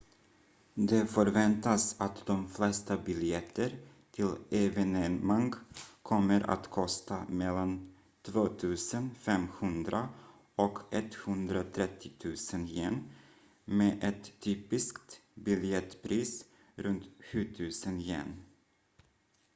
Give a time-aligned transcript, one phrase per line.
[0.73, 3.71] det förväntas att de flesta biljetter
[4.11, 5.53] till evenemang
[6.01, 8.49] kommer att kosta mellan 2
[9.17, 10.09] 500
[10.55, 12.11] och 130
[12.53, 13.03] 000 yen
[13.65, 16.45] med ett typiskt biljettpris
[16.75, 17.53] runt 7
[17.85, 18.43] 000 yen